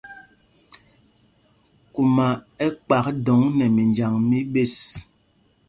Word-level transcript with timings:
Kuma 1.93 2.27
ɛ 2.65 2.67
kpak 2.85 3.05
dɔŋ 3.25 3.41
nɛ 3.57 3.65
minjaŋ 3.75 4.13
mí 4.29 4.37
ɓes. 4.53 4.75